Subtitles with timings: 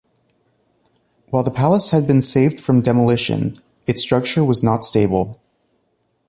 [1.29, 3.53] While the Palace had been saved from demolition,
[3.85, 5.39] its structure was not stable.